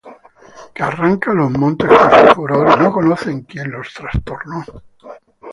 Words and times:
Que 0.73 0.81
arranca 0.81 1.31
los 1.31 1.51
montes 1.51 1.87
con 1.87 2.27
su 2.29 2.33
furor, 2.33 2.75
Y 2.75 2.81
no 2.81 2.91
conocen 2.91 3.41
quién 3.43 3.69
los 3.69 3.93
trastornó: 3.93 4.65